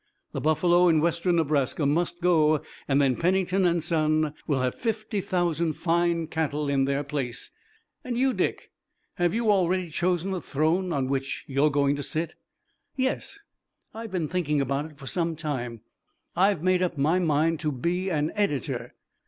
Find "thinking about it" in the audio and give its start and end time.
14.27-14.97